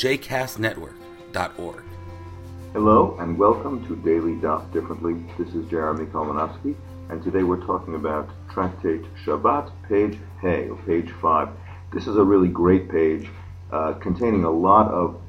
jcastnetwork.org. 0.00 1.84
Hello 2.72 3.18
and 3.20 3.36
welcome 3.36 3.86
to 3.86 3.96
Daily 3.96 4.32
Daf 4.32 4.72
Differently. 4.72 5.22
This 5.36 5.54
is 5.54 5.68
Jeremy 5.68 6.06
Kalmanofsky, 6.06 6.74
and 7.10 7.22
today 7.22 7.42
we're 7.42 7.62
talking 7.66 7.94
about 7.94 8.30
Tractate 8.48 9.04
Shabbat, 9.26 9.70
page 9.90 10.18
Hey, 10.40 10.70
or 10.70 10.76
page 10.86 11.10
5. 11.20 11.50
This 11.92 12.06
is 12.06 12.16
a 12.16 12.24
really 12.24 12.48
great 12.48 12.88
page 12.88 13.28
uh, 13.72 13.92
containing 13.92 14.44
a 14.44 14.50
lot 14.50 14.90
of 14.90 15.20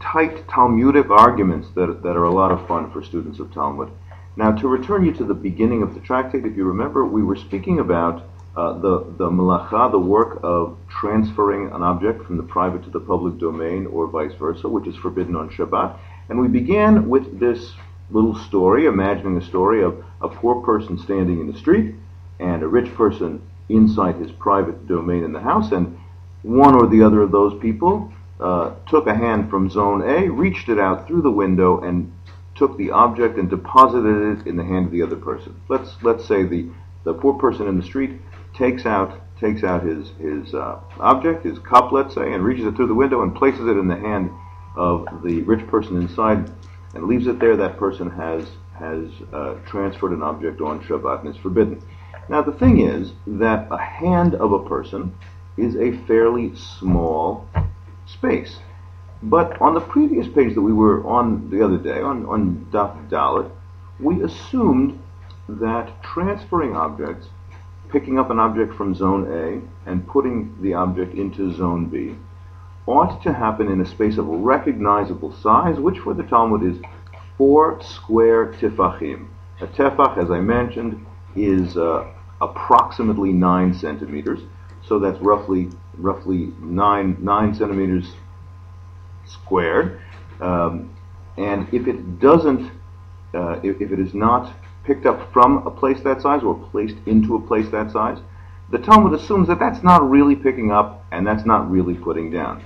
tight 0.00 0.48
Talmudic 0.48 1.08
arguments 1.08 1.68
that, 1.76 2.02
that 2.02 2.16
are 2.16 2.24
a 2.24 2.34
lot 2.34 2.50
of 2.50 2.66
fun 2.66 2.90
for 2.90 3.04
students 3.04 3.38
of 3.38 3.54
Talmud. 3.54 3.92
Now, 4.34 4.50
to 4.50 4.66
return 4.66 5.04
you 5.04 5.12
to 5.12 5.24
the 5.24 5.34
beginning 5.34 5.84
of 5.84 5.94
the 5.94 6.00
tractate, 6.00 6.44
if 6.44 6.56
you 6.56 6.64
remember, 6.64 7.04
we 7.04 7.22
were 7.22 7.36
speaking 7.36 7.78
about 7.78 8.28
uh, 8.56 8.72
the, 8.74 9.04
the 9.16 9.30
malacha, 9.30 9.90
the 9.90 9.98
work 9.98 10.40
of 10.42 10.76
transferring 10.88 11.70
an 11.72 11.82
object 11.82 12.24
from 12.24 12.36
the 12.36 12.42
private 12.42 12.82
to 12.84 12.90
the 12.90 13.00
public 13.00 13.38
domain 13.38 13.86
or 13.86 14.06
vice 14.06 14.34
versa, 14.34 14.68
which 14.68 14.86
is 14.86 14.96
forbidden 14.96 15.36
on 15.36 15.48
Shabbat. 15.50 15.96
And 16.28 16.40
we 16.40 16.48
began 16.48 17.08
with 17.08 17.38
this 17.38 17.72
little 18.10 18.34
story, 18.34 18.86
imagining 18.86 19.36
a 19.36 19.44
story 19.44 19.82
of 19.84 20.04
a 20.20 20.28
poor 20.28 20.62
person 20.62 20.98
standing 20.98 21.40
in 21.40 21.50
the 21.50 21.58
street 21.58 21.94
and 22.40 22.62
a 22.62 22.68
rich 22.68 22.92
person 22.94 23.40
inside 23.68 24.16
his 24.16 24.32
private 24.32 24.88
domain 24.88 25.22
in 25.22 25.32
the 25.32 25.40
house, 25.40 25.70
and 25.70 25.96
one 26.42 26.74
or 26.74 26.88
the 26.88 27.02
other 27.02 27.22
of 27.22 27.30
those 27.30 27.58
people 27.60 28.12
uh, 28.40 28.74
took 28.88 29.06
a 29.06 29.14
hand 29.14 29.48
from 29.50 29.70
zone 29.70 30.02
A, 30.02 30.28
reached 30.28 30.68
it 30.68 30.78
out 30.78 31.06
through 31.06 31.22
the 31.22 31.30
window, 31.30 31.80
and 31.80 32.12
took 32.56 32.76
the 32.76 32.90
object 32.90 33.38
and 33.38 33.48
deposited 33.48 34.40
it 34.40 34.46
in 34.46 34.56
the 34.56 34.64
hand 34.64 34.86
of 34.86 34.92
the 34.92 35.02
other 35.02 35.16
person. 35.16 35.54
Let's 35.68 35.96
let's 36.02 36.26
say 36.26 36.42
the 36.42 36.68
the 37.04 37.14
poor 37.14 37.34
person 37.34 37.68
in 37.68 37.78
the 37.78 37.84
street 37.84 38.12
takes 38.60 38.84
out 38.86 39.18
takes 39.40 39.64
out 39.64 39.82
his 39.82 40.10
his 40.20 40.54
uh, 40.54 40.78
object, 41.00 41.44
his 41.44 41.58
cup, 41.60 41.90
let's 41.92 42.14
say, 42.14 42.32
and 42.32 42.44
reaches 42.44 42.66
it 42.66 42.76
through 42.76 42.86
the 42.86 42.94
window 42.94 43.22
and 43.22 43.34
places 43.34 43.66
it 43.66 43.76
in 43.78 43.88
the 43.88 43.96
hand 43.96 44.30
of 44.76 45.06
the 45.24 45.40
rich 45.42 45.66
person 45.66 45.96
inside, 45.96 46.50
and 46.94 47.04
leaves 47.04 47.26
it 47.26 47.40
there. 47.40 47.56
That 47.56 47.78
person 47.78 48.10
has 48.10 48.46
has 48.78 49.08
uh, 49.32 49.54
transferred 49.66 50.12
an 50.12 50.22
object 50.22 50.60
on 50.60 50.80
Shabbat 50.84 51.20
and 51.20 51.34
is 51.34 51.40
forbidden. 51.40 51.82
Now 52.28 52.42
the 52.42 52.52
thing 52.52 52.80
is 52.80 53.12
that 53.26 53.66
a 53.70 53.78
hand 53.78 54.34
of 54.34 54.52
a 54.52 54.68
person 54.68 55.14
is 55.56 55.74
a 55.76 55.92
fairly 56.06 56.54
small 56.54 57.48
space. 58.06 58.58
But 59.22 59.60
on 59.60 59.74
the 59.74 59.80
previous 59.80 60.26
page 60.28 60.54
that 60.54 60.62
we 60.62 60.72
were 60.72 61.04
on 61.06 61.50
the 61.50 61.62
other 61.62 61.76
day, 61.76 62.00
on, 62.00 62.24
on 62.24 62.66
Daf 62.72 63.10
Dalet, 63.10 63.50
we 63.98 64.22
assumed 64.22 64.98
that 65.46 66.02
transferring 66.02 66.74
objects 66.74 67.28
picking 67.92 68.18
up 68.18 68.30
an 68.30 68.38
object 68.38 68.74
from 68.74 68.94
zone 68.94 69.26
A 69.32 69.90
and 69.90 70.06
putting 70.06 70.60
the 70.62 70.74
object 70.74 71.14
into 71.14 71.52
zone 71.52 71.86
B 71.86 72.14
ought 72.86 73.22
to 73.22 73.32
happen 73.32 73.68
in 73.70 73.80
a 73.80 73.86
space 73.86 74.18
of 74.18 74.26
recognizable 74.26 75.32
size, 75.32 75.78
which 75.78 75.98
for 75.98 76.14
the 76.14 76.22
Talmud 76.24 76.64
is 76.64 76.78
four 77.36 77.80
square 77.82 78.52
tefachim. 78.54 79.28
A 79.60 79.66
tefach, 79.66 80.18
as 80.18 80.30
I 80.30 80.40
mentioned, 80.40 81.06
is 81.36 81.76
uh, 81.76 82.06
approximately 82.40 83.32
nine 83.32 83.74
centimeters, 83.74 84.40
so 84.86 84.98
that's 84.98 85.20
roughly 85.20 85.68
roughly 85.96 86.52
nine 86.60 87.16
nine 87.20 87.54
centimeters 87.54 88.12
squared. 89.26 90.00
Um, 90.40 90.96
and 91.36 91.72
if 91.72 91.86
it 91.86 92.18
doesn't, 92.18 92.70
uh, 93.34 93.60
if, 93.62 93.80
if 93.80 93.92
it 93.92 94.00
is 94.00 94.14
not 94.14 94.52
picked 94.84 95.06
up 95.06 95.32
from 95.32 95.66
a 95.66 95.70
place 95.70 96.00
that 96.00 96.22
size 96.22 96.42
or 96.42 96.54
placed 96.70 96.96
into 97.06 97.36
a 97.36 97.40
place 97.40 97.68
that 97.70 97.90
size, 97.90 98.18
the 98.70 98.78
Talmud 98.78 99.18
assumes 99.18 99.48
that 99.48 99.58
that's 99.58 99.82
not 99.82 100.08
really 100.08 100.36
picking 100.36 100.70
up 100.70 101.04
and 101.10 101.26
that's 101.26 101.44
not 101.44 101.70
really 101.70 101.94
putting 101.94 102.30
down. 102.30 102.62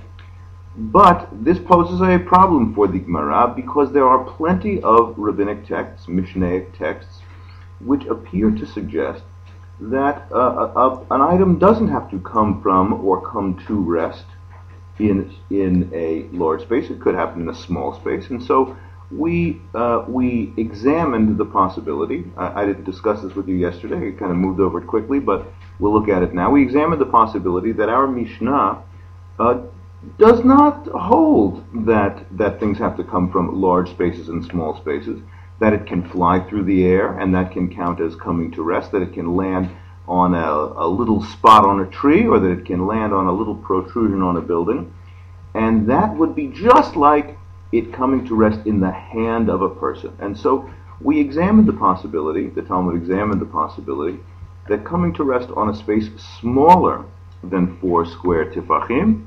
But 0.77 1.29
this 1.31 1.57
poses 1.57 2.01
a 2.01 2.19
problem 2.19 2.75
for 2.75 2.87
the 2.87 2.99
Gemara 2.99 3.53
because 3.55 3.91
there 3.91 4.07
are 4.07 4.23
plenty 4.23 4.81
of 4.81 5.15
rabbinic 5.17 5.65
texts, 5.65 6.07
Mishnaic 6.07 6.77
texts, 6.77 7.21
which 7.79 8.05
appear 8.05 8.51
to 8.51 8.65
suggest 8.65 9.23
that 9.79 10.27
uh, 10.31 10.71
a, 10.75 11.05
an 11.11 11.21
item 11.21 11.59
doesn't 11.59 11.87
have 11.87 12.09
to 12.11 12.19
come 12.19 12.61
from 12.61 12.93
or 12.93 13.21
come 13.29 13.61
to 13.67 13.75
rest 13.75 14.25
in 14.99 15.33
in 15.49 15.89
a 15.93 16.23
large 16.35 16.61
space. 16.61 16.89
It 16.89 17.01
could 17.01 17.15
happen 17.15 17.41
in 17.43 17.49
a 17.49 17.55
small 17.55 17.93
space, 17.93 18.29
and 18.29 18.41
so 18.41 18.77
we 19.17 19.61
uh, 19.73 20.05
we 20.07 20.53
examined 20.57 21.37
the 21.37 21.45
possibility. 21.45 22.25
I, 22.37 22.61
I, 22.61 22.65
didn't 22.65 22.83
discuss 22.83 23.21
this 23.21 23.33
with 23.33 23.47
you 23.47 23.55
yesterday. 23.55 24.09
I 24.09 24.11
kind 24.11 24.31
of 24.31 24.37
moved 24.37 24.59
over 24.59 24.81
it 24.81 24.87
quickly, 24.87 25.19
but 25.19 25.45
we'll 25.79 25.93
look 25.93 26.09
at 26.09 26.23
it 26.23 26.33
now. 26.33 26.51
We 26.51 26.61
examined 26.61 26.99
the 26.99 27.05
possibility 27.05 27.71
that 27.73 27.89
our 27.89 28.07
Mishnah 28.07 28.83
uh, 29.39 29.61
does 30.19 30.43
not 30.43 30.87
hold 30.87 31.63
that 31.85 32.25
that 32.37 32.59
things 32.59 32.77
have 32.77 32.97
to 32.97 33.03
come 33.03 33.31
from 33.31 33.61
large 33.61 33.89
spaces 33.89 34.29
and 34.29 34.43
small 34.45 34.77
spaces. 34.77 35.21
That 35.61 35.71
it 35.71 35.85
can 35.85 36.09
fly 36.09 36.41
through 36.49 36.65
the 36.65 36.85
air, 36.85 37.17
and 37.17 37.33
that 37.33 37.53
can 37.53 37.73
count 37.73 38.01
as 38.01 38.15
coming 38.15 38.51
to 38.51 38.63
rest. 38.63 38.91
That 38.91 39.01
it 39.01 39.13
can 39.13 39.35
land 39.35 39.69
on 40.07 40.35
a, 40.35 40.83
a 40.85 40.87
little 40.87 41.23
spot 41.23 41.63
on 41.63 41.79
a 41.79 41.89
tree, 41.89 42.27
or 42.27 42.39
that 42.39 42.51
it 42.51 42.65
can 42.65 42.85
land 42.85 43.13
on 43.13 43.27
a 43.27 43.31
little 43.31 43.55
protrusion 43.55 44.21
on 44.21 44.35
a 44.35 44.41
building, 44.41 44.93
and 45.53 45.89
that 45.89 46.15
would 46.17 46.35
be 46.35 46.47
just 46.47 46.97
like 46.97 47.37
it 47.77 47.93
coming 47.93 48.25
to 48.27 48.35
rest 48.35 48.65
in 48.65 48.79
the 48.79 48.91
hand 48.91 49.49
of 49.49 49.61
a 49.61 49.69
person. 49.69 50.15
And 50.19 50.37
so 50.37 50.69
we 51.01 51.19
examined 51.19 51.67
the 51.67 51.73
possibility, 51.73 52.47
the 52.47 52.61
Talmud 52.61 52.95
examined 52.95 53.41
the 53.41 53.45
possibility, 53.45 54.19
that 54.69 54.85
coming 54.85 55.13
to 55.13 55.23
rest 55.23 55.49
on 55.55 55.69
a 55.69 55.75
space 55.75 56.09
smaller 56.39 57.05
than 57.43 57.77
four 57.77 58.05
square 58.05 58.51
tefachim 58.51 59.25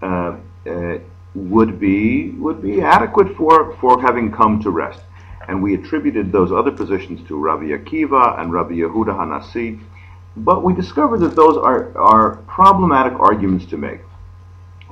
uh, 0.00 0.36
uh, 0.66 0.98
would 1.34 1.80
be 1.80 2.30
would 2.30 2.62
be 2.62 2.80
adequate 2.80 3.36
for, 3.36 3.76
for 3.80 4.00
having 4.00 4.32
come 4.32 4.62
to 4.62 4.70
rest. 4.70 5.00
And 5.48 5.62
we 5.62 5.74
attributed 5.74 6.32
those 6.32 6.52
other 6.52 6.70
positions 6.70 7.26
to 7.28 7.36
Rabbi 7.36 7.64
Akiva 7.64 8.40
and 8.40 8.52
Rabbi 8.52 8.74
Yehuda 8.74 9.14
Hanasi, 9.14 9.78
but 10.36 10.64
we 10.64 10.74
discovered 10.74 11.18
that 11.18 11.36
those 11.36 11.56
are, 11.58 11.96
are 11.98 12.36
problematic 12.46 13.12
arguments 13.18 13.66
to 13.66 13.76
make. 13.76 14.00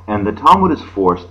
And 0.06 0.26
the 0.26 0.32
Talmud 0.32 0.72
is 0.72 0.82
forced 0.94 1.28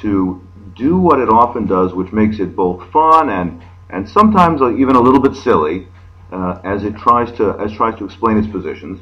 to 0.00 0.45
do 0.74 0.96
what 0.98 1.20
it 1.20 1.28
often 1.28 1.66
does, 1.66 1.94
which 1.94 2.12
makes 2.12 2.38
it 2.38 2.56
both 2.56 2.90
fun 2.90 3.30
and 3.30 3.62
and 3.88 4.08
sometimes 4.08 4.60
even 4.78 4.96
a 4.96 5.00
little 5.00 5.20
bit 5.20 5.36
silly, 5.36 5.86
uh, 6.32 6.60
as 6.64 6.82
it 6.82 6.96
tries 6.96 7.30
to 7.36 7.56
as 7.60 7.72
tries 7.72 7.96
to 7.98 8.04
explain 8.04 8.36
its 8.36 8.48
positions. 8.48 9.00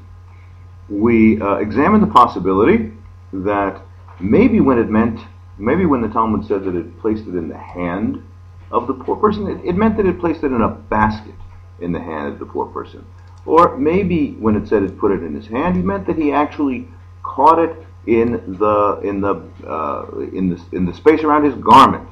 We 0.88 1.40
uh, 1.40 1.54
examine 1.56 2.00
the 2.00 2.06
possibility 2.06 2.92
that 3.32 3.80
maybe 4.20 4.60
when 4.60 4.78
it 4.78 4.90
meant 4.90 5.20
maybe 5.58 5.86
when 5.86 6.02
the 6.02 6.08
Talmud 6.08 6.46
said 6.46 6.64
that 6.64 6.74
it 6.74 6.98
placed 7.00 7.26
it 7.26 7.34
in 7.34 7.48
the 7.48 7.58
hand 7.58 8.22
of 8.70 8.86
the 8.86 8.94
poor 8.94 9.16
person, 9.16 9.48
it, 9.48 9.64
it 9.64 9.76
meant 9.76 9.96
that 9.96 10.06
it 10.06 10.18
placed 10.18 10.42
it 10.42 10.52
in 10.52 10.60
a 10.60 10.68
basket 10.68 11.34
in 11.80 11.92
the 11.92 12.00
hand 12.00 12.32
of 12.32 12.38
the 12.38 12.46
poor 12.46 12.66
person. 12.66 13.04
Or 13.46 13.76
maybe 13.76 14.32
when 14.32 14.56
it 14.56 14.68
said 14.68 14.82
it 14.82 14.98
put 14.98 15.12
it 15.12 15.22
in 15.22 15.34
his 15.34 15.46
hand, 15.46 15.76
he 15.76 15.82
meant 15.82 16.06
that 16.06 16.16
he 16.16 16.32
actually 16.32 16.88
caught 17.22 17.58
it 17.58 17.83
in 18.06 18.56
the 18.58 19.00
in 19.02 19.20
the 19.20 19.34
uh, 19.66 20.06
in 20.32 20.50
the 20.50 20.60
in 20.72 20.84
the 20.86 20.94
space 20.94 21.22
around 21.22 21.44
his 21.44 21.54
garment. 21.54 22.08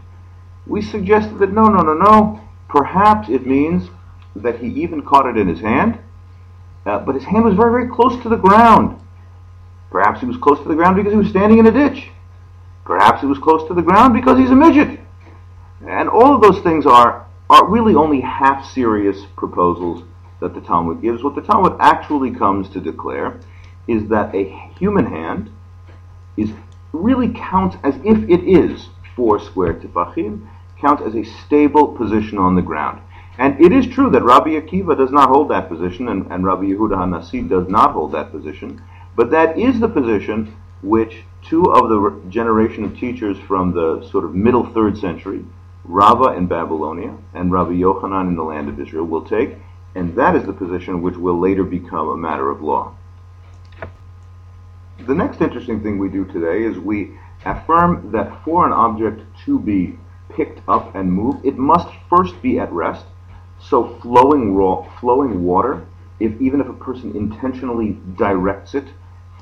We 0.66 0.80
suggested 0.80 1.38
that 1.38 1.52
no, 1.52 1.64
no, 1.64 1.82
no, 1.82 1.94
no. 1.94 2.40
Perhaps 2.68 3.28
it 3.28 3.46
means 3.46 3.90
that 4.36 4.58
he 4.58 4.68
even 4.68 5.02
caught 5.02 5.26
it 5.26 5.36
in 5.36 5.46
his 5.48 5.60
hand, 5.60 5.98
uh, 6.86 7.00
but 7.00 7.14
his 7.14 7.24
hand 7.24 7.44
was 7.44 7.54
very, 7.54 7.70
very 7.70 7.88
close 7.94 8.20
to 8.22 8.28
the 8.28 8.36
ground. 8.36 8.98
Perhaps 9.90 10.20
he 10.20 10.26
was 10.26 10.38
close 10.38 10.58
to 10.62 10.68
the 10.68 10.74
ground 10.74 10.96
because 10.96 11.12
he 11.12 11.18
was 11.18 11.28
standing 11.28 11.58
in 11.58 11.66
a 11.66 11.70
ditch. 11.70 12.08
Perhaps 12.84 13.20
he 13.20 13.26
was 13.26 13.38
close 13.38 13.66
to 13.68 13.74
the 13.74 13.82
ground 13.82 14.14
because 14.14 14.38
he's 14.38 14.50
a 14.50 14.54
midget. 14.54 14.98
And 15.86 16.08
all 16.08 16.34
of 16.34 16.40
those 16.40 16.62
things 16.62 16.86
are 16.86 17.26
are 17.50 17.68
really 17.68 17.94
only 17.94 18.20
half 18.20 18.72
serious 18.72 19.26
proposals 19.36 20.04
that 20.40 20.54
the 20.54 20.60
Talmud 20.62 21.02
gives. 21.02 21.22
What 21.22 21.34
the 21.34 21.42
Talmud 21.42 21.76
actually 21.80 22.30
comes 22.30 22.68
to 22.70 22.80
declare 22.80 23.38
is 23.86 24.08
that 24.08 24.34
a 24.34 24.44
human 24.78 25.04
hand 25.04 25.50
is 26.36 26.50
really 26.92 27.28
counts 27.28 27.76
as 27.82 27.94
if 28.04 28.18
it 28.28 28.44
is 28.44 28.88
four 29.16 29.40
square 29.40 29.74
tefachim, 29.74 30.46
counts 30.80 31.02
as 31.02 31.14
a 31.14 31.24
stable 31.44 31.88
position 31.88 32.38
on 32.38 32.54
the 32.54 32.62
ground. 32.62 33.00
And 33.38 33.58
it 33.60 33.72
is 33.72 33.86
true 33.86 34.10
that 34.10 34.22
Rabbi 34.22 34.50
Akiva 34.50 34.96
does 34.96 35.10
not 35.10 35.30
hold 35.30 35.48
that 35.50 35.68
position, 35.68 36.08
and, 36.08 36.30
and 36.30 36.44
Rabbi 36.44 36.64
Yehuda 36.64 36.96
HaNasi 36.96 37.48
does 37.48 37.68
not 37.68 37.92
hold 37.92 38.12
that 38.12 38.30
position, 38.30 38.82
but 39.16 39.30
that 39.30 39.58
is 39.58 39.80
the 39.80 39.88
position 39.88 40.54
which 40.82 41.22
two 41.42 41.64
of 41.72 41.88
the 41.88 42.20
generation 42.28 42.84
of 42.84 42.98
teachers 42.98 43.38
from 43.38 43.72
the 43.72 44.06
sort 44.10 44.24
of 44.24 44.34
middle 44.34 44.66
third 44.72 44.98
century, 44.98 45.44
Rava 45.84 46.36
in 46.36 46.46
Babylonia 46.46 47.16
and 47.34 47.50
Rabbi 47.50 47.72
Yochanan 47.72 48.28
in 48.28 48.36
the 48.36 48.42
land 48.42 48.68
of 48.68 48.78
Israel, 48.78 49.06
will 49.06 49.24
take, 49.24 49.56
and 49.94 50.14
that 50.16 50.36
is 50.36 50.44
the 50.44 50.52
position 50.52 51.02
which 51.02 51.16
will 51.16 51.38
later 51.38 51.64
become 51.64 52.08
a 52.08 52.16
matter 52.16 52.50
of 52.50 52.62
law. 52.62 52.94
The 55.06 55.14
next 55.16 55.40
interesting 55.40 55.82
thing 55.82 55.98
we 55.98 56.08
do 56.08 56.24
today 56.26 56.62
is 56.62 56.78
we 56.78 57.18
affirm 57.44 58.12
that 58.12 58.44
for 58.44 58.64
an 58.64 58.72
object 58.72 59.22
to 59.44 59.58
be 59.58 59.98
picked 60.28 60.60
up 60.68 60.94
and 60.94 61.12
moved, 61.12 61.44
it 61.44 61.58
must 61.58 61.88
first 62.08 62.40
be 62.40 62.60
at 62.60 62.70
rest. 62.70 63.04
So 63.58 63.98
flowing 64.00 64.54
raw, 64.54 64.88
flowing 65.00 65.42
water, 65.42 65.84
if 66.20 66.40
even 66.40 66.60
if 66.60 66.68
a 66.68 66.72
person 66.74 67.16
intentionally 67.16 67.98
directs 68.16 68.76
it 68.76 68.84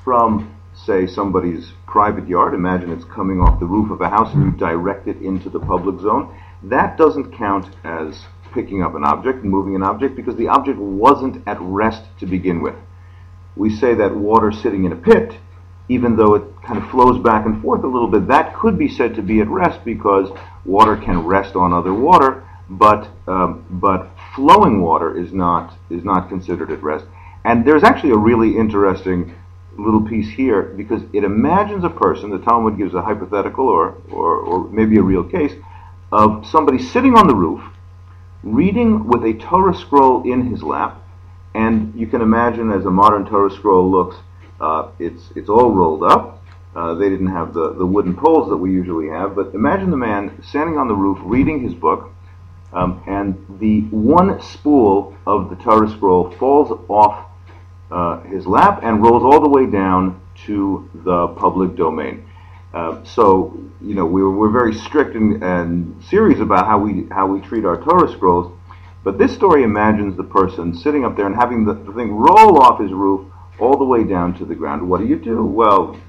from 0.03 0.51
say 0.73 1.05
somebody's 1.05 1.73
private 1.85 2.27
yard, 2.27 2.55
imagine 2.55 2.91
it's 2.91 3.05
coming 3.05 3.39
off 3.39 3.59
the 3.59 3.65
roof 3.67 3.91
of 3.91 4.01
a 4.01 4.09
house 4.09 4.33
and 4.33 4.43
you 4.43 4.51
direct 4.57 5.07
it 5.07 5.21
into 5.21 5.47
the 5.47 5.59
public 5.59 5.99
zone, 6.01 6.35
that 6.63 6.97
doesn't 6.97 7.37
count 7.37 7.67
as 7.83 8.25
picking 8.51 8.81
up 8.81 8.95
an 8.95 9.03
object 9.03 9.43
moving 9.43 9.75
an 9.75 9.83
object 9.83 10.15
because 10.15 10.35
the 10.37 10.47
object 10.47 10.79
wasn't 10.79 11.47
at 11.47 11.57
rest 11.61 12.01
to 12.19 12.25
begin 12.25 12.63
with. 12.63 12.75
We 13.55 13.69
say 13.69 13.93
that 13.93 14.15
water 14.15 14.51
sitting 14.51 14.85
in 14.85 14.91
a 14.91 14.95
pit, 14.95 15.37
even 15.91 16.15
though 16.15 16.35
it 16.35 16.43
kind 16.63 16.81
of 16.81 16.89
flows 16.89 17.21
back 17.21 17.45
and 17.45 17.61
forth 17.61 17.83
a 17.83 17.87
little 17.87 18.07
bit, 18.07 18.27
that 18.27 18.55
could 18.55 18.77
be 18.77 18.87
said 18.87 19.13
to 19.15 19.21
be 19.21 19.41
at 19.41 19.47
rest 19.49 19.83
because 19.83 20.29
water 20.63 20.95
can 20.95 21.19
rest 21.19 21.55
on 21.55 21.73
other 21.73 21.93
water, 21.93 22.47
but 22.69 23.09
um, 23.27 23.65
but 23.69 24.09
flowing 24.35 24.81
water 24.81 25.17
is 25.17 25.33
not 25.33 25.73
is 25.89 26.03
not 26.03 26.29
considered 26.29 26.71
at 26.71 26.81
rest. 26.81 27.05
And 27.43 27.65
there's 27.65 27.83
actually 27.83 28.11
a 28.11 28.17
really 28.17 28.57
interesting 28.57 29.35
little 29.77 30.01
piece 30.01 30.29
here 30.29 30.61
because 30.61 31.01
it 31.11 31.23
imagines 31.23 31.83
a 31.83 31.89
person. 31.89 32.29
The 32.29 32.39
Talmud 32.39 32.77
gives 32.77 32.93
a 32.93 33.01
hypothetical 33.01 33.67
or 33.67 33.97
or, 34.11 34.37
or 34.37 34.69
maybe 34.69 34.97
a 34.97 35.03
real 35.03 35.23
case 35.23 35.53
of 36.11 36.45
somebody 36.47 36.77
sitting 36.77 37.15
on 37.15 37.27
the 37.27 37.35
roof 37.35 37.61
reading 38.43 39.07
with 39.07 39.23
a 39.23 39.33
Torah 39.33 39.75
scroll 39.75 40.23
in 40.23 40.49
his 40.49 40.63
lap, 40.63 41.01
and 41.53 41.93
you 41.95 42.07
can 42.07 42.21
imagine 42.21 42.71
as 42.71 42.85
a 42.85 42.89
modern 42.89 43.25
Torah 43.25 43.51
scroll 43.51 43.89
looks, 43.91 44.15
uh, 44.61 44.91
it's 44.99 45.23
it's 45.35 45.49
all 45.49 45.71
rolled 45.71 46.03
up. 46.03 46.43
Uh, 46.73 46.93
they 46.93 47.09
didn't 47.09 47.27
have 47.27 47.53
the, 47.53 47.73
the 47.73 47.85
wooden 47.85 48.15
poles 48.15 48.47
that 48.49 48.55
we 48.55 48.71
usually 48.71 49.09
have, 49.09 49.35
but 49.35 49.53
imagine 49.53 49.89
the 49.89 49.97
man 49.97 50.41
standing 50.41 50.77
on 50.77 50.87
the 50.87 50.93
roof 50.95 51.17
reading 51.23 51.61
his 51.61 51.73
book, 51.73 52.13
um, 52.71 53.03
and 53.07 53.35
the 53.59 53.81
one 53.89 54.41
spool 54.41 55.13
of 55.27 55.49
the 55.49 55.55
Torah 55.57 55.89
scroll 55.89 56.31
falls 56.31 56.71
off 56.87 57.27
uh, 57.91 58.21
his 58.21 58.47
lap 58.47 58.79
and 58.83 59.03
rolls 59.03 59.23
all 59.23 59.41
the 59.41 59.49
way 59.49 59.65
down 59.65 60.21
to 60.45 60.89
the 61.03 61.27
public 61.29 61.75
domain. 61.75 62.25
Uh, 62.73 63.03
so, 63.03 63.59
you 63.81 63.93
know, 63.93 64.05
we're, 64.05 64.29
we're 64.29 64.49
very 64.49 64.73
strict 64.73 65.13
and, 65.15 65.43
and 65.43 66.01
serious 66.05 66.39
about 66.39 66.65
how 66.65 66.79
we, 66.79 67.05
how 67.11 67.27
we 67.27 67.41
treat 67.41 67.65
our 67.65 67.81
Torah 67.83 68.09
scrolls. 68.09 68.57
But 69.03 69.17
this 69.17 69.33
story 69.33 69.63
imagines 69.63 70.15
the 70.15 70.23
person 70.23 70.73
sitting 70.73 71.03
up 71.03 71.17
there 71.17 71.25
and 71.25 71.35
having 71.35 71.65
the, 71.65 71.73
the 71.73 71.91
thing 71.91 72.11
roll 72.11 72.61
off 72.61 72.79
his 72.79 72.93
roof 72.93 73.27
all 73.61 73.77
the 73.77 73.85
way 73.85 74.03
down 74.03 74.37
to 74.39 74.45
the 74.45 74.55
ground. 74.55 74.89
What 74.89 74.99
do 74.99 75.07
you 75.07 75.17
do? 75.17 75.45
Well, 75.45 75.99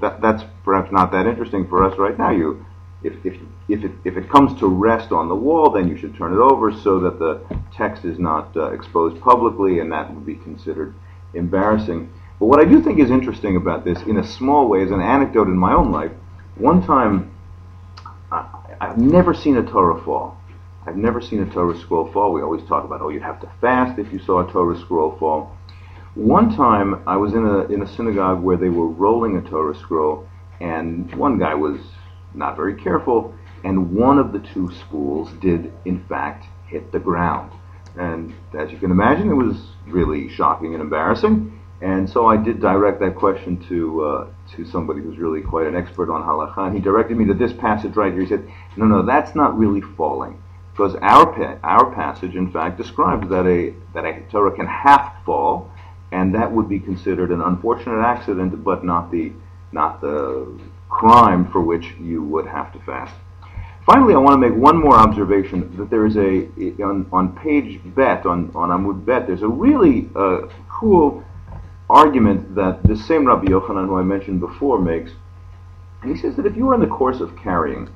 that, 0.00 0.20
that's 0.20 0.44
perhaps 0.64 0.92
not 0.92 1.10
that 1.12 1.26
interesting 1.26 1.66
for 1.66 1.84
us 1.84 1.98
right 1.98 2.16
now. 2.18 2.30
You, 2.30 2.64
if, 3.02 3.14
if, 3.24 3.40
if, 3.68 3.82
it, 3.84 3.92
if 4.04 4.16
it 4.16 4.30
comes 4.30 4.58
to 4.60 4.66
rest 4.66 5.10
on 5.10 5.28
the 5.28 5.34
wall, 5.34 5.70
then 5.70 5.88
you 5.88 5.96
should 5.96 6.16
turn 6.16 6.32
it 6.32 6.38
over 6.38 6.72
so 6.72 7.00
that 7.00 7.18
the 7.18 7.44
text 7.74 8.04
is 8.04 8.18
not 8.18 8.56
uh, 8.56 8.70
exposed 8.72 9.20
publicly, 9.20 9.80
and 9.80 9.90
that 9.90 10.14
would 10.14 10.26
be 10.26 10.36
considered 10.36 10.94
embarrassing. 11.34 12.12
But 12.38 12.46
what 12.46 12.60
I 12.60 12.64
do 12.64 12.82
think 12.82 13.00
is 13.00 13.10
interesting 13.10 13.56
about 13.56 13.84
this, 13.84 14.00
in 14.02 14.18
a 14.18 14.26
small 14.26 14.68
way, 14.68 14.82
as 14.82 14.90
an 14.90 15.00
anecdote 15.00 15.48
in 15.48 15.56
my 15.56 15.72
own 15.72 15.90
life, 15.90 16.12
one 16.56 16.84
time 16.86 17.34
I, 18.30 18.74
I've 18.80 18.98
never 18.98 19.32
seen 19.32 19.56
a 19.56 19.62
Torah 19.62 20.02
fall. 20.04 20.36
I've 20.86 20.96
never 20.96 21.20
seen 21.20 21.42
a 21.42 21.46
Torah 21.46 21.78
scroll 21.78 22.12
fall. 22.12 22.32
We 22.32 22.42
always 22.42 22.66
talk 22.66 22.84
about, 22.84 23.00
oh, 23.00 23.08
you'd 23.08 23.22
have 23.22 23.40
to 23.40 23.50
fast 23.60 23.98
if 23.98 24.12
you 24.12 24.18
saw 24.18 24.46
a 24.46 24.52
Torah 24.52 24.78
scroll 24.80 25.16
fall. 25.18 25.56
One 26.14 26.54
time 26.54 27.02
I 27.06 27.16
was 27.16 27.32
in 27.32 27.46
a, 27.46 27.60
in 27.72 27.80
a 27.80 27.86
synagogue 27.96 28.42
where 28.42 28.58
they 28.58 28.68
were 28.68 28.88
rolling 28.88 29.38
a 29.38 29.40
Torah 29.40 29.74
scroll, 29.74 30.28
and 30.60 31.12
one 31.14 31.38
guy 31.38 31.54
was 31.54 31.80
not 32.34 32.54
very 32.54 32.74
careful, 32.74 33.34
and 33.64 33.92
one 33.92 34.18
of 34.18 34.32
the 34.32 34.40
two 34.40 34.70
spools 34.72 35.32
did, 35.40 35.72
in 35.86 36.04
fact, 36.08 36.44
hit 36.66 36.92
the 36.92 36.98
ground. 36.98 37.52
And 37.96 38.34
as 38.58 38.70
you 38.70 38.78
can 38.78 38.90
imagine, 38.90 39.30
it 39.30 39.34
was 39.34 39.56
really 39.86 40.28
shocking 40.28 40.74
and 40.74 40.82
embarrassing. 40.82 41.58
And 41.80 42.08
so 42.08 42.26
I 42.26 42.36
did 42.36 42.60
direct 42.60 43.00
that 43.00 43.16
question 43.16 43.66
to 43.68 44.04
uh, 44.04 44.28
to 44.54 44.64
somebody 44.66 45.00
who's 45.00 45.18
really 45.18 45.40
quite 45.40 45.66
an 45.66 45.74
expert 45.74 46.12
on 46.12 46.22
halacha. 46.22 46.66
And 46.66 46.76
he 46.76 46.80
directed 46.80 47.16
me 47.16 47.24
to 47.24 47.34
this 47.34 47.52
passage 47.54 47.96
right 47.96 48.12
here. 48.12 48.22
He 48.22 48.28
said, 48.28 48.46
"No, 48.76 48.84
no, 48.84 49.02
that's 49.04 49.34
not 49.34 49.58
really 49.58 49.80
falling, 49.80 50.40
because 50.72 50.94
our 51.02 51.26
pa- 51.32 51.58
our 51.64 51.92
passage, 51.92 52.36
in 52.36 52.52
fact, 52.52 52.76
describes 52.76 53.28
that 53.30 53.46
a 53.46 53.74
that 53.94 54.04
a 54.04 54.20
Torah 54.30 54.54
can 54.54 54.66
half 54.66 55.24
fall, 55.24 55.71
and 56.22 56.32
that 56.34 56.50
would 56.50 56.68
be 56.68 56.78
considered 56.78 57.32
an 57.32 57.42
unfortunate 57.42 58.00
accident, 58.00 58.62
but 58.62 58.84
not 58.84 59.10
the 59.10 59.32
not 59.72 60.00
the 60.00 60.46
crime 60.88 61.50
for 61.50 61.60
which 61.60 61.86
you 62.00 62.22
would 62.22 62.46
have 62.46 62.72
to 62.72 62.78
fast." 62.80 63.14
Finally, 63.84 64.14
I 64.14 64.18
want 64.18 64.40
to 64.40 64.48
make 64.48 64.56
one 64.56 64.76
more 64.76 64.94
observation 64.94 65.76
that 65.76 65.90
there 65.90 66.06
is 66.06 66.16
a 66.16 66.46
on, 66.90 67.08
on 67.12 67.34
page 67.34 67.80
bet 67.96 68.24
on 68.24 68.52
on 68.54 68.68
Amud 68.70 69.04
bet. 69.04 69.26
There's 69.26 69.42
a 69.42 69.54
really 69.66 70.08
uh, 70.14 70.42
cool 70.68 71.24
argument 71.90 72.54
that 72.54 72.82
the 72.84 72.96
same 72.96 73.26
Rabbi 73.26 73.46
Yochanan 73.46 73.86
who 73.86 73.98
I 73.98 74.02
mentioned 74.02 74.38
before 74.38 74.78
makes. 74.78 75.10
And 76.02 76.14
he 76.14 76.20
says 76.20 76.36
that 76.36 76.46
if 76.46 76.56
you 76.56 76.66
were 76.66 76.74
in 76.74 76.80
the 76.80 76.94
course 77.00 77.20
of 77.20 77.36
carrying 77.36 77.88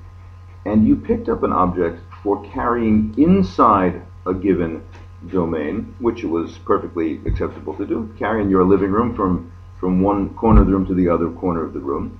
and 0.64 0.86
you 0.86 0.96
picked 0.96 1.28
up 1.28 1.42
an 1.44 1.52
object 1.52 2.00
for 2.22 2.44
carrying 2.52 3.14
inside 3.16 4.02
a 4.26 4.34
given 4.34 4.82
domain, 5.30 5.94
which 5.98 6.24
was 6.24 6.58
perfectly 6.58 7.20
acceptable 7.26 7.74
to 7.74 7.86
do, 7.86 8.14
carrying 8.18 8.50
your 8.50 8.64
living 8.64 8.90
room 8.90 9.14
from, 9.14 9.52
from 9.78 10.02
one 10.02 10.34
corner 10.34 10.62
of 10.62 10.66
the 10.66 10.72
room 10.72 10.86
to 10.86 10.94
the 10.94 11.08
other 11.08 11.30
corner 11.30 11.64
of 11.64 11.72
the 11.72 11.80
room, 11.80 12.18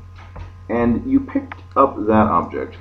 and 0.69 1.11
you 1.11 1.21
picked 1.21 1.63
up 1.77 1.97
that 2.07 2.27
object 2.27 2.77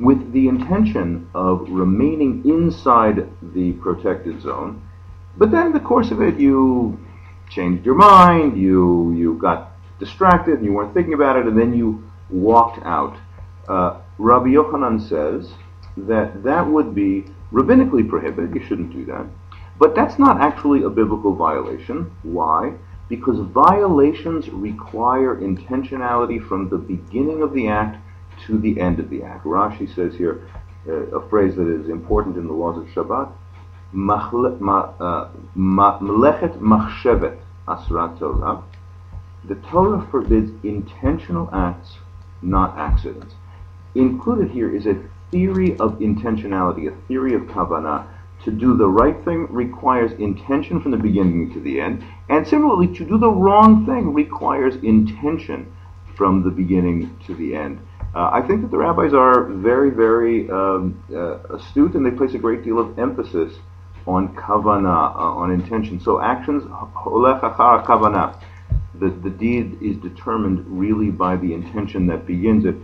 with 0.00 0.32
the 0.32 0.48
intention 0.48 1.28
of 1.34 1.68
remaining 1.70 2.42
inside 2.44 3.28
the 3.54 3.72
protected 3.72 4.40
zone, 4.40 4.82
but 5.36 5.50
then 5.50 5.66
in 5.66 5.72
the 5.72 5.80
course 5.80 6.10
of 6.10 6.20
it 6.20 6.38
you 6.38 6.98
changed 7.50 7.84
your 7.84 7.94
mind, 7.94 8.56
you 8.58 9.12
you 9.12 9.34
got 9.34 9.72
distracted, 9.98 10.54
and 10.54 10.64
you 10.64 10.72
weren't 10.72 10.94
thinking 10.94 11.14
about 11.14 11.36
it, 11.36 11.46
and 11.46 11.58
then 11.58 11.76
you 11.76 12.02
walked 12.30 12.84
out. 12.84 13.16
Uh, 13.68 14.00
Rabbi 14.18 14.48
Yochanan 14.48 15.08
says 15.08 15.50
that 15.96 16.42
that 16.44 16.66
would 16.66 16.94
be 16.94 17.24
rabbinically 17.52 18.08
prohibited. 18.08 18.54
You 18.54 18.62
shouldn't 18.66 18.92
do 18.92 19.04
that. 19.06 19.26
But 19.78 19.94
that's 19.94 20.18
not 20.18 20.40
actually 20.40 20.82
a 20.82 20.90
biblical 20.90 21.34
violation. 21.34 22.10
Why? 22.22 22.74
Because 23.08 23.38
violations 23.38 24.48
require 24.48 25.36
intentionality 25.36 26.46
from 26.46 26.68
the 26.68 26.78
beginning 26.78 27.42
of 27.42 27.54
the 27.54 27.68
act 27.68 27.98
to 28.46 28.58
the 28.58 28.80
end 28.80 29.00
of 29.00 29.08
the 29.10 29.22
act. 29.22 29.44
Rashi 29.44 29.92
says 29.94 30.14
here 30.14 30.48
uh, 30.86 31.16
a 31.16 31.28
phrase 31.28 31.54
that 31.56 31.68
is 31.68 31.88
important 31.88 32.36
in 32.36 32.46
the 32.46 32.52
laws 32.52 32.76
of 32.76 32.86
Shabbat 32.88 33.32
Melechet 33.94 34.58
Machshevet 36.58 37.38
Asrat 37.66 38.18
Torah, 38.18 38.62
the 39.44 39.54
Torah 39.54 40.06
forbids 40.10 40.50
intentional 40.62 41.48
acts, 41.52 41.96
not 42.42 42.76
accidents. 42.76 43.34
Included 43.94 44.50
here 44.50 44.74
is 44.74 44.86
a 44.86 45.02
theory 45.30 45.72
of 45.78 45.98
intentionality, 45.98 46.88
a 46.88 47.06
theory 47.06 47.34
of 47.34 47.42
kavanah. 47.42 48.06
To 48.44 48.52
do 48.52 48.76
the 48.76 48.88
right 48.88 49.22
thing 49.24 49.48
requires 49.50 50.12
intention 50.12 50.80
from 50.80 50.92
the 50.92 50.96
beginning 50.96 51.52
to 51.54 51.60
the 51.60 51.80
end, 51.80 52.04
and 52.28 52.46
similarly, 52.46 52.86
to 52.94 53.04
do 53.04 53.18
the 53.18 53.30
wrong 53.30 53.84
thing 53.84 54.14
requires 54.14 54.76
intention 54.76 55.72
from 56.16 56.44
the 56.44 56.50
beginning 56.50 57.18
to 57.26 57.34
the 57.34 57.56
end. 57.56 57.80
Uh, 58.14 58.30
I 58.32 58.42
think 58.42 58.62
that 58.62 58.70
the 58.70 58.78
rabbis 58.78 59.12
are 59.12 59.44
very, 59.44 59.90
very 59.90 60.50
um, 60.50 61.02
uh, 61.12 61.38
astute, 61.56 61.94
and 61.94 62.06
they 62.06 62.10
place 62.10 62.34
a 62.34 62.38
great 62.38 62.64
deal 62.64 62.78
of 62.78 62.98
emphasis 62.98 63.58
on 64.06 64.34
kavana, 64.34 65.14
uh, 65.14 65.40
on 65.42 65.50
intention. 65.50 66.00
So 66.00 66.20
actions, 66.20 66.64
holech 66.64 67.40
achar 67.40 67.84
kavana. 67.84 68.40
The, 68.94 69.10
the 69.10 69.30
deed 69.30 69.78
is 69.82 69.96
determined 69.98 70.64
really 70.66 71.10
by 71.10 71.36
the 71.36 71.52
intention 71.52 72.06
that 72.06 72.26
begins 72.26 72.64
it. 72.64 72.76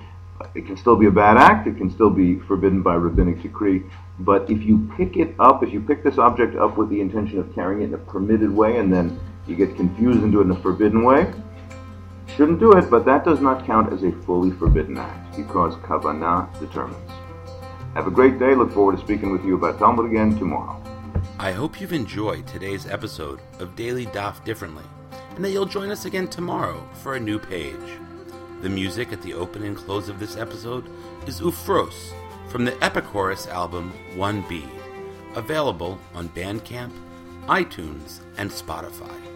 It 0.55 0.67
can 0.67 0.77
still 0.77 0.97
be 0.97 1.07
a 1.07 1.11
bad 1.11 1.37
act, 1.37 1.67
it 1.67 1.77
can 1.77 1.91
still 1.91 2.11
be 2.11 2.39
forbidden 2.41 2.83
by 2.83 2.95
rabbinic 2.95 3.43
decree, 3.43 3.83
but 4.21 4.49
if 4.51 4.63
you 4.63 4.89
pick 4.97 5.17
it 5.17 5.35
up, 5.39 5.63
if 5.63 5.73
you 5.73 5.81
pick 5.81 6.05
this 6.05 6.19
object 6.19 6.57
up 6.57 6.77
with 6.77 6.89
the 6.91 7.01
intention 7.01 7.39
of 7.39 7.55
carrying 7.55 7.83
it 7.83 7.87
in 7.87 7.95
a 7.95 7.99
permitted 7.99 8.51
way 8.51 8.79
and 8.79 8.93
then 8.93 9.19
you 9.47 9.57
get 9.57 9.77
confused 9.77 10.23
and 10.23 10.33
do 10.33 10.41
it 10.41 10.45
in 10.45 10.51
a 10.51 10.61
forbidden 10.61 11.03
way, 11.05 11.33
shouldn't 12.37 12.61
do 12.61 12.73
it, 12.73 12.91
but 12.91 13.05
that 13.05 13.25
does 13.25 13.41
not 13.41 13.65
count 13.67 13.93
as 13.93 14.03
a 14.03 14.13
fully 14.23 14.51
forbidden 14.53 14.99
act 14.99 15.37
because 15.37 15.77
kavana 15.77 16.49
determines. 16.61 17.11
Have 17.95 18.09
a 18.09 18.11
great 18.11 18.41
day. 18.41 18.57
Look 18.57 18.73
forward 18.73 18.97
to 18.97 19.03
speaking 19.03 19.31
with 19.31 19.45
you 19.45 19.55
about 19.55 19.79
Talmud 19.79 20.11
again 20.11 20.37
tomorrow. 20.37 20.83
I 21.39 21.53
hope 21.53 21.81
you've 21.81 21.93
enjoyed 21.93 22.47
today's 22.47 22.87
episode 22.87 23.41
of 23.61 23.77
Daily 23.77 24.07
Daf 24.07 24.45
Differently. 24.45 24.85
and 25.37 25.45
that 25.45 25.51
you'll 25.51 25.67
join 25.67 25.91
us 25.91 26.05
again 26.05 26.29
tomorrow 26.29 26.89
for 26.95 27.15
a 27.15 27.21
new 27.21 27.39
page. 27.39 27.75
The 28.65 28.71
music 28.71 29.13
at 29.13 29.21
the 29.21 29.35
open 29.35 29.63
and 29.63 29.77
close 29.77 30.09
of 30.09 30.19
this 30.19 30.39
episode 30.39 30.87
is 31.27 31.43
Ufros 31.43 32.15
from 32.49 32.65
the 32.65 32.73
Epichorus 32.81 33.47
album 33.47 33.93
One 34.17 34.41
Bead, 34.49 34.71
available 35.35 35.99
on 36.15 36.31
Bandcamp, 36.31 36.93
iTunes, 37.47 38.21
and 38.39 38.51
Spotify. 38.51 39.34